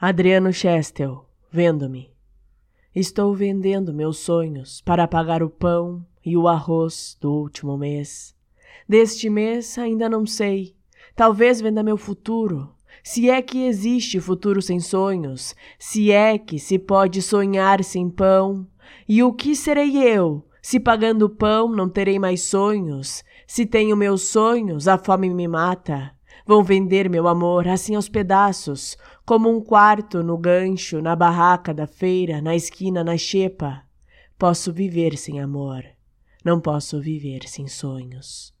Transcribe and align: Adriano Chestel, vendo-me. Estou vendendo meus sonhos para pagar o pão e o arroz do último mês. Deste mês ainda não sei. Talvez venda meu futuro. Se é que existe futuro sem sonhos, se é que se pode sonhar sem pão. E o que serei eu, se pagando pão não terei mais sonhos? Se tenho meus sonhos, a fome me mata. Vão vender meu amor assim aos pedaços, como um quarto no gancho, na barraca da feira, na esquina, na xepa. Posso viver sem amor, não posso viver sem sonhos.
Adriano 0.00 0.52
Chestel, 0.52 1.24
vendo-me. 1.50 2.08
Estou 2.94 3.34
vendendo 3.34 3.92
meus 3.92 4.18
sonhos 4.18 4.80
para 4.80 5.08
pagar 5.08 5.42
o 5.42 5.50
pão 5.50 6.06
e 6.24 6.36
o 6.36 6.46
arroz 6.46 7.18
do 7.20 7.32
último 7.32 7.76
mês. 7.76 8.32
Deste 8.88 9.28
mês 9.28 9.76
ainda 9.76 10.08
não 10.08 10.24
sei. 10.24 10.76
Talvez 11.16 11.60
venda 11.60 11.82
meu 11.82 11.96
futuro. 11.96 12.72
Se 13.02 13.28
é 13.28 13.42
que 13.42 13.66
existe 13.66 14.20
futuro 14.20 14.62
sem 14.62 14.78
sonhos, 14.78 15.56
se 15.80 16.12
é 16.12 16.38
que 16.38 16.60
se 16.60 16.78
pode 16.78 17.20
sonhar 17.20 17.82
sem 17.82 18.08
pão. 18.08 18.68
E 19.08 19.20
o 19.20 19.32
que 19.32 19.56
serei 19.56 19.96
eu, 19.96 20.46
se 20.62 20.78
pagando 20.78 21.28
pão 21.28 21.68
não 21.72 21.88
terei 21.88 22.20
mais 22.20 22.42
sonhos? 22.42 23.24
Se 23.48 23.66
tenho 23.66 23.96
meus 23.96 24.28
sonhos, 24.28 24.86
a 24.86 24.96
fome 24.96 25.28
me 25.28 25.48
mata. 25.48 26.16
Vão 26.46 26.64
vender 26.64 27.08
meu 27.08 27.28
amor 27.28 27.68
assim 27.68 27.94
aos 27.94 28.08
pedaços, 28.08 28.96
como 29.24 29.50
um 29.50 29.60
quarto 29.60 30.22
no 30.22 30.36
gancho, 30.38 31.00
na 31.02 31.14
barraca 31.14 31.72
da 31.74 31.86
feira, 31.86 32.40
na 32.40 32.56
esquina, 32.56 33.04
na 33.04 33.16
xepa. 33.16 33.82
Posso 34.38 34.72
viver 34.72 35.16
sem 35.16 35.40
amor, 35.40 35.84
não 36.44 36.60
posso 36.60 37.00
viver 37.00 37.48
sem 37.48 37.66
sonhos. 37.66 38.57